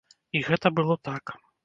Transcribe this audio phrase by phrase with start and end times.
[0.37, 1.35] І гэта было так.